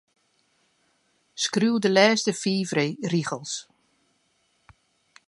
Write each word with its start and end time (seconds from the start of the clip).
Skriuw 1.43 1.77
de 1.83 1.89
lêste 1.95 2.31
fiif 2.41 2.69
rigels. 3.13 3.53